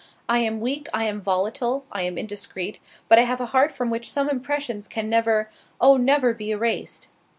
[0.27, 3.91] I am weak, I am volatile, I am indiscreet, but I have a heart from
[3.91, 5.97] which some impressions can never—oh!
[5.97, 7.09] never, be erased."